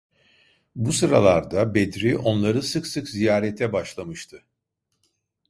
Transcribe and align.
Bu 0.75 0.93
sıralarda 0.93 1.75
Bedri 1.75 2.17
onları 2.17 2.61
sık 2.63 2.87
sık 2.87 3.09
ziyarete 3.09 3.73
başlamıştı. 3.73 4.45